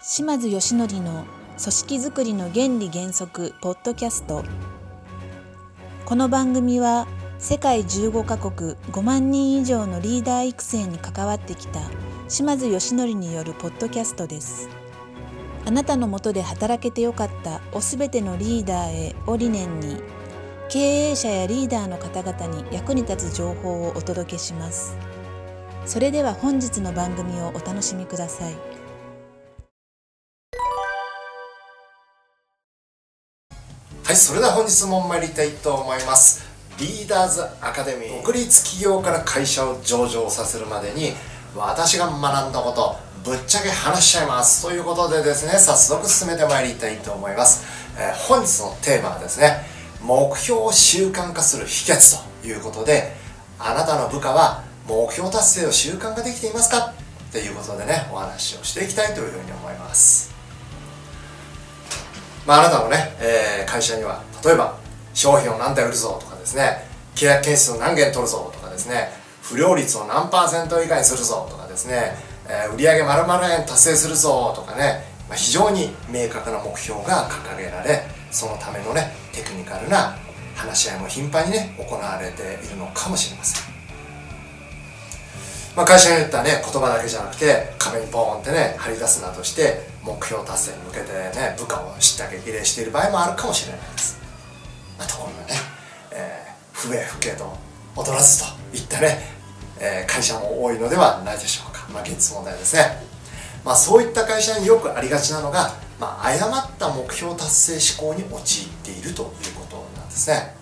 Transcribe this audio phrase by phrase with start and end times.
[0.00, 1.24] 島津義則の
[1.58, 4.44] 組織づくりの原理原則ポッドキャスト。
[6.04, 7.08] この番組は
[7.40, 11.80] 世界15カ国5万人以上のリーダー育成に関わってきた
[12.28, 14.68] 島津義則によるポッドキャストです。
[15.66, 20.00] あなたのもとで働けてよかったおすべてのリーダーへを理念に
[20.68, 24.96] 経営者やリーダーの方々に役に立つ情報をお届けします。
[25.86, 28.77] それでは本日の番組をお楽しみください。
[34.08, 36.42] はい、それでは本日も参りたいと思います。
[36.78, 38.22] リーダーズアカデミー。
[38.22, 41.12] 独立企業から会社を上場させるまでに、
[41.54, 44.62] 私が学んだこと、ぶっちゃけ話しちゃいます。
[44.62, 47.66] ということでですね、早速進めて参りたいと思います。
[47.98, 49.66] えー本日のテーマはですね、
[50.02, 53.14] 目標を習慣化する秘訣ということで、
[53.58, 56.94] あなたの部下は目標達成を習慣化できていますか？
[57.30, 60.37] ということでね、お話をしていきたいというふうに思います。
[62.48, 64.78] まあ、あなたのね、えー会社には例えば
[65.12, 66.78] 商品を何台売るぞとかですね
[67.14, 69.10] 契約件数を何件取るぞとかですね
[69.42, 72.16] 不良率を何パーセント以下にするぞとかですね、
[72.48, 80.16] えー売上丸々円達成するぞとかね、まあ、非常に明確な目標が掲げられそのためのねテクニカルな
[80.56, 83.77] 話し合いも頻繁にね行われているのかもしれません。
[85.78, 94.18] まあ、会社に言ったね言葉だけじゃなくて壁にポーンってね張り出すなどして目標達成に向けてね部下を知った激励している場合もあるかもしれないです、
[94.98, 95.54] まあ、ところがね、
[96.10, 97.56] えー不明不敬と
[97.96, 99.18] 劣らずといったね、
[99.78, 101.86] えー会社も多いのではないでしょうか。
[101.92, 102.82] まあ現実問題ですね。
[103.64, 110.56] まあそういった会社によくありがちなのが、まあ、誤った目標達成思考に陥っているということなんですね。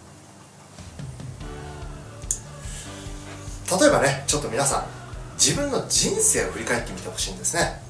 [3.81, 4.97] 例えばねちょっと皆さん
[5.39, 7.81] 自分の人生を振り返ってみてほしいんですね。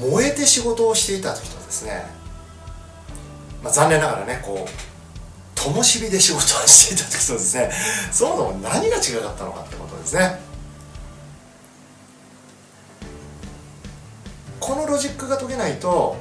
[0.00, 2.06] 燃えて仕事をしていた時とですね、
[3.62, 4.70] まあ、残念ながらねこう
[5.54, 7.70] 灯火で仕事をしていた時とですね。
[8.10, 10.40] そもそも何が違かったのかってことですね。
[14.58, 16.16] このロジックが解けないと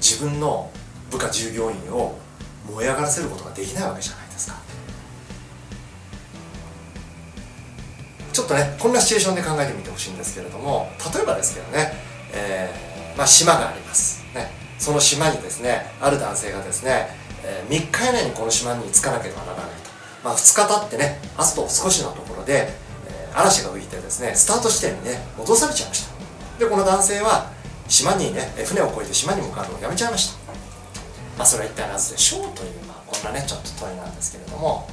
[0.00, 0.70] 自分の
[1.10, 2.18] 部下従業員を
[2.70, 4.23] 燃え上がらせることができないわけじゃない。
[8.34, 11.92] ちょっとねこんなシチュエーションで考えてみてほしいんですけれども例えばですけどね、
[12.34, 17.06] えーまあ、島があります、ね、その島にですねある男性がですね、
[17.44, 19.70] えー3日以内にこの島に着かなければならないと、
[20.24, 22.68] まあ、2日経ってねあと少しのところで、
[23.08, 26.14] えー嵐が浮いてですねスタート地点にね戻されちゃいました。
[26.58, 27.50] でこの男性は
[27.88, 30.38] 島にね船を越えて島に向かうのをやめちゃいました。
[31.36, 32.52] まあそれは一体なぜでしょう？
[32.54, 34.88] という、まあ、こんなねちょっと問いなんですけれども、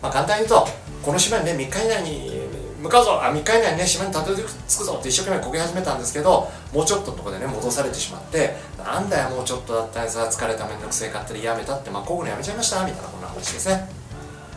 [0.00, 0.68] まあ、簡単に言うと
[1.02, 2.41] この島にね3日以内に
[2.82, 13.88] 向かうぞあ3日以内にね島にたどり着くぞって一生懸命こぎ始めたんですけどもうちょっとのとこでね戻されてしまってなんだよもうちょっとだったんさ疲れためんどくせえかってやめたってまあこういうのやめちゃいましたみたいなこんな話ですね。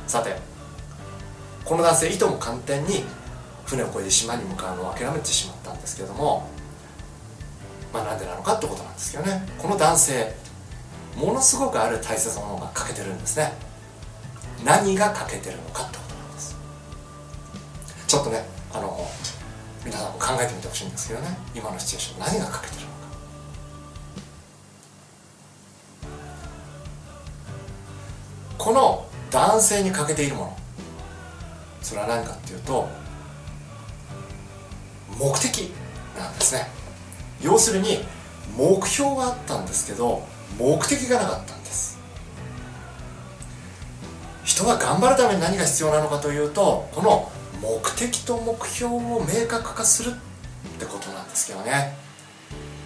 [0.08, 0.36] さて
[1.64, 3.04] この男性いとも簡単に
[3.66, 6.48] 船を越えて島に向かうのを諦めてしまったんですけれども
[7.94, 9.48] まあなんでなのかってことなんですけどね。
[9.60, 10.36] この男性
[11.16, 13.54] ものすごくある大切なものが欠けてるんですね。
[14.64, 16.05] 何が欠けてるのかと。
[18.16, 18.98] ちょっとねあの
[19.84, 21.38] 皆さんも考えてみてほしいんですけどね。
[21.54, 22.96] 今のシチュエーション何が欠けてるのか。
[28.58, 30.58] この男性に欠けているもの。
[31.82, 32.88] それは何かっていうと
[35.20, 35.74] 目的
[36.18, 36.70] なんですね。
[37.42, 38.00] 要するに
[38.56, 40.26] 目標はあったんですけど
[40.58, 42.00] 目的がなかったんです。
[44.46, 47.30] 人は頑張るために何が必要なのかというとこの
[47.66, 50.14] 目的と目標を明確化するっ
[50.80, 51.98] てことなんですけどね。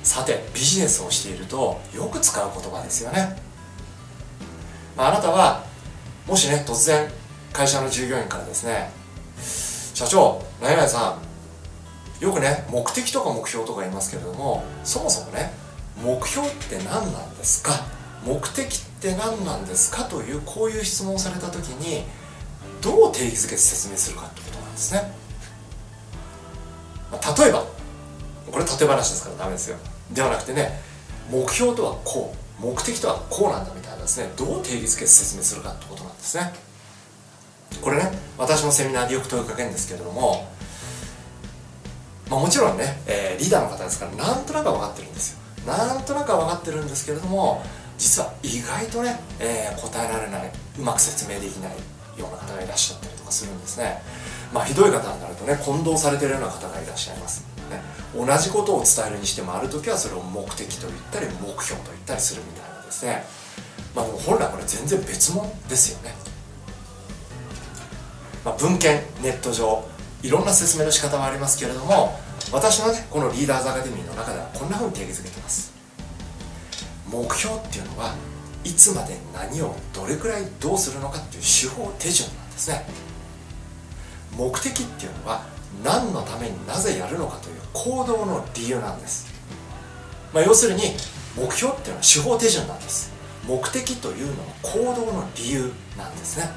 [0.02, 3.36] さてビジネスをしているとよく使う言葉ですよね、
[4.96, 5.66] まあ、あなたは
[6.26, 7.10] もしね突然
[7.52, 8.90] 会社の従業員からですね
[9.94, 11.18] 社長何々さ
[12.22, 15.52] んよくね目的とか目標とか言いますけれどもそもそもね
[16.02, 17.74] 目標って何なんですか？
[18.25, 20.06] 目的って何なんですか？
[20.06, 22.06] というこういう質問をされた時に
[22.82, 25.12] どう定義づけて説明するかってことなんですね、
[27.12, 27.66] まあ例えば
[28.51, 29.77] これ例え話ですからダメですよ。
[30.13, 30.80] ではなくてね
[31.30, 36.54] 目標とはこう目的とはこうなんだみたいなですねどう定義づけ説明するかってことなんですね。
[37.81, 40.48] これね私のセミナーでよく問いかけるんですけれども
[42.30, 45.39] まあ、もちろんね、えーリーダーの方ですからなんとなくは分かってるんですよ。
[45.65, 47.63] なんとなくは分かってるんですけれども
[47.98, 51.72] 実は意外とね、えー答えられないうまく説明できない
[52.19, 54.01] ような方がいらっしゃったりとかするんですね。
[54.54, 57.81] まあひどい方になるとね混同されてるような方がいらっしゃいます、ね、
[58.16, 63.24] 同じことを伝えるにしてもある時はそれを目的と言ったり目標と言ったりするみたいなですね。
[63.96, 66.13] まあでも本来これ全然別物ですよね、
[68.46, 69.84] まあ、文献ネット上
[70.22, 72.19] いろんな説明の仕方はありますけれども
[72.51, 75.74] 私のねこのリーダーズアカデミーの中ではこんなふうに定義づけてます。
[77.12, 78.13] 目標っていうのは
[78.63, 82.86] いつまで何をどれくらいどうするのかっていう手法手順なんですね。
[84.39, 85.44] 目的っていうのは
[85.83, 89.27] 何のためになぜやるのかという行動の理由なんです、
[90.33, 90.81] まあ、要するに
[91.38, 93.12] 目標っていうのは手法手順なんです。
[93.47, 96.50] 目的というのは行動の理由なんですね。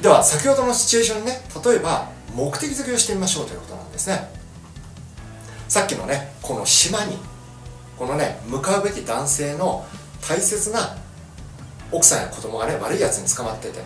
[0.00, 4.28] では先ほどのシチュエーションね例えば目的づけをしてみましょうということなんですね。
[5.68, 7.16] さっきのねこの島に
[7.98, 9.86] このね向かうべき男性の
[10.28, 10.96] 大切な
[11.90, 13.80] 奥さんや子供がね悪いやつに捕まってて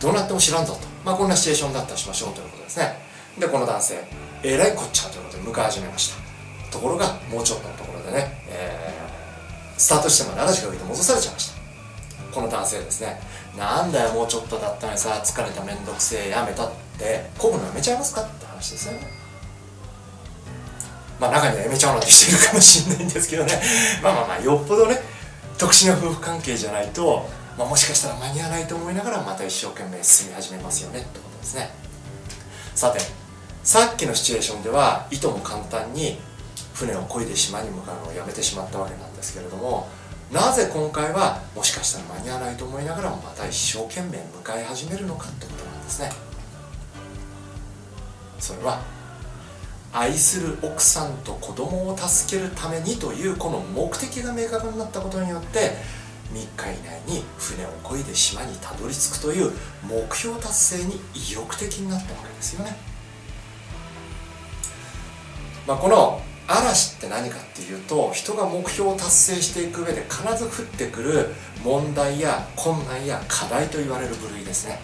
[0.00, 0.80] どうなっても知らんぞと。
[1.04, 2.98] まあこんなシチュエーションだったらしましょうということですね。
[3.38, 4.04] でこの男性
[4.42, 6.70] えらいこっちゃということで向かい始めました。
[6.70, 11.56] ところがもうちょっとのところでね、えー、スタートしても7時間浮いて戻されちゃいました。
[12.34, 13.20] この男性ですね。
[13.56, 17.30] なんだよもうちょっとだったのにさ疲れためんどくせえやめたって。
[17.38, 19.00] こぐのやめちゃいますかって話ですよね。
[21.20, 23.60] まあ中にはやめちゃうなんて人いるかもしれないんですけどね。
[24.02, 24.98] まあまあまあよっぽどね
[25.58, 31.70] 特殊な夫婦関係じゃないと、まあ、もしかしたら間に合わないと思いながらまた一生懸命進み始めますよねってことですね。
[32.74, 33.00] さて
[33.62, 36.18] さっきのシチュエーションではいとも簡単に
[36.74, 39.88] 船を漕いで島に向かうのをやめてしまったわけなんですけれども
[40.30, 46.10] なぜ今回はもしかしたら間に合わないと思いながらもまた一生懸命迎え始めるのかってことなんですね。
[48.38, 48.82] それは
[49.92, 55.72] 愛する奥さんと子供を助けるためにというこの目的が明確になったことによって
[56.32, 59.52] 3日以内に船を漕いで島にたどり着くという
[59.88, 62.76] 目標達成に意欲的になったわけですよね、
[65.66, 71.28] まあ、この嵐って何かっていうと人が目標を達成していく上で必ず降ってくる
[71.64, 74.78] 問題や困難や課題と言われる部類ですね。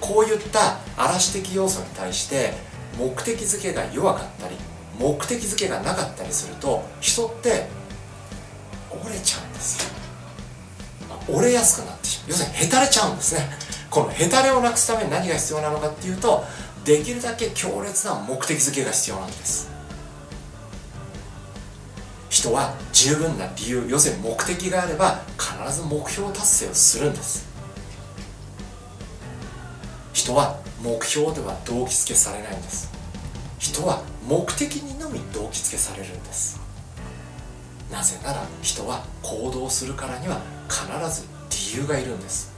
[0.00, 2.54] こういった嵐的要素に対して
[2.98, 4.56] 目的づけが弱かったり
[4.98, 7.66] 目的づけがなかったりすると人って
[11.34, 12.30] 折れやすくなってしまう。
[12.30, 13.48] 要するにへたれちゃうんですね。
[13.90, 16.44] このへたれをなくすために何が必要なのかっていうと
[16.84, 19.68] できるだけ強烈な目的づけが必要なんです。
[22.28, 27.48] 人は十分な理由要するに目的があれば必ず目標達成をするんです。
[30.12, 32.90] 人は目標では動機付けされないんです。
[33.58, 36.59] 人は目的にのみ動機付けされるんです。
[37.90, 40.86] なぜなら人は行動するからには必
[41.20, 41.26] ず
[41.74, 42.52] 理由がいるんです。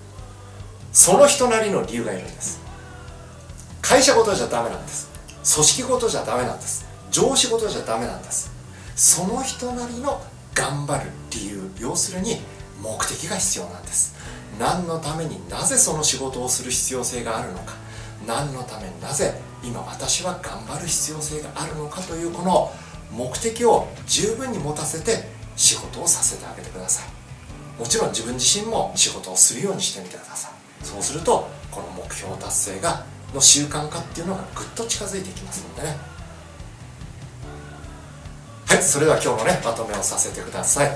[0.93, 2.61] その人なりの理由がいるんです。
[3.81, 5.11] 会社ごとじゃダメなんです。
[5.55, 6.87] 組織ごとじゃダメなんです。
[7.11, 8.51] 上司ごとじゃダメなんです。
[8.95, 10.21] その人なりの
[10.55, 12.37] 頑張る理由要するに
[12.83, 14.15] 目的が必要なんです。
[14.59, 17.75] 何のためになぜその仕事をする必要性があるのか。
[18.27, 22.71] 何のためになぜ今私は頑張る必要性があるのかというこの
[23.13, 27.81] 目的を十分に持たせて仕事をさせてあげてください。
[27.81, 30.53] もちろん自分自身も仕事をするようにしてみてください。
[30.85, 33.05] そうするとこの目標達成が
[33.35, 35.97] の習慣化っていうのがぐっと近づいてきますのでね。
[38.67, 40.91] はいそれでは今日のねまとめをさせてください。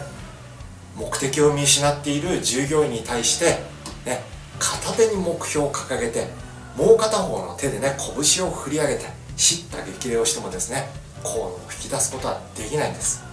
[0.97, 3.59] 目的を見失っている従業員に対して
[4.07, 4.23] ね
[4.59, 6.29] 片手に目標を掲げて
[6.75, 9.05] もう片方の手でね拳を振り上げて
[9.37, 10.89] 叱咤激励をしてもですね
[11.27, 13.25] コードを引き出すことはできないんです。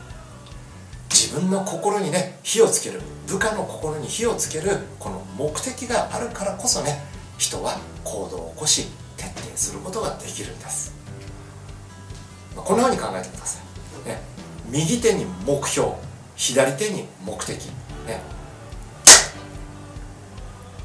[1.11, 7.03] 自分の心にね火をつける部下の心に火をつけるこの目的があるからこそね
[7.37, 10.91] 人は行動を起こし徹底することができるんです。
[12.55, 13.59] こんなふうに考えてくださ
[14.05, 14.21] い、ね、
[14.69, 15.91] 右手に目標
[16.35, 17.65] 左手に目的、
[18.07, 18.21] ね、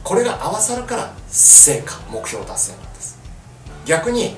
[0.02, 3.18] これが合わさるから成果目標達成なんです。
[3.86, 4.36] 逆に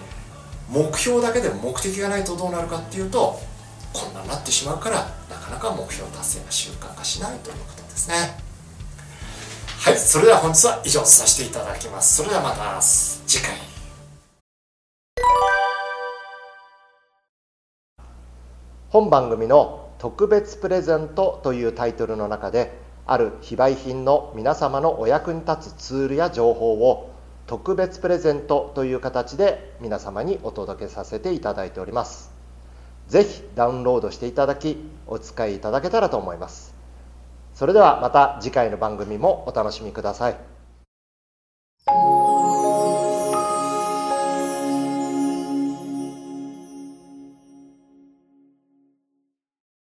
[0.70, 3.38] 目標だけで目的がないとどうなるかっていうと
[3.92, 4.98] こんなになってしまうから
[5.28, 8.14] なかなか目標達成が習慣化しないということですね。
[9.80, 12.18] はいそれでは本日は以上させていただきます。
[12.18, 13.54] それではまた次回。
[18.90, 27.09] 本番組の特別プレゼントというタイトルの中である非売品の皆様のお役に立つツールや情報を
[27.50, 32.30] 特別プレゼントという形で皆様にお届けさせていただいております。
[33.08, 34.76] 是非ダウンロードしていただき
[35.08, 36.76] お使いいただけたらと思います。
[37.52, 40.36] それではまた次回の番組もお楽しみください。